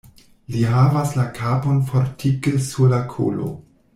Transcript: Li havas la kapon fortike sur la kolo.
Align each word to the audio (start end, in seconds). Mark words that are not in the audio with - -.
Li 0.53 0.61
havas 0.69 1.11
la 1.19 1.25
kapon 1.41 1.77
fortike 1.91 2.55
sur 2.71 2.91
la 2.95 3.05
kolo. 3.15 3.53